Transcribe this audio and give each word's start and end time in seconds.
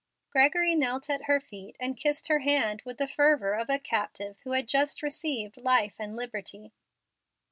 Gregory 0.31 0.73
knelt 0.73 1.11
at 1.11 1.25
her 1.25 1.39
feet, 1.39 1.75
and 1.79 1.95
kissed 1.95 2.25
her 2.27 2.39
hand 2.39 2.81
with 2.87 2.97
the 2.97 3.05
fervor 3.07 3.53
of 3.53 3.69
a 3.69 3.77
captive 3.77 4.39
who 4.43 4.53
had 4.53 4.67
just 4.67 5.03
received 5.03 5.57
life 5.57 5.97
and 5.99 6.15
liberty. 6.15 6.73